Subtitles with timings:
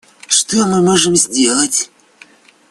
[0.27, 1.91] Что мы можем сделать?